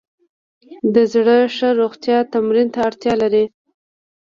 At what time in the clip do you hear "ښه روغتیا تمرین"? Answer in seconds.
1.55-2.67